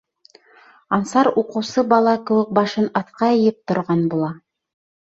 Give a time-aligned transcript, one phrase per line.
[0.97, 4.35] Ансар уҡыусы бала кеүек башын аҫҡа эйеп торған була.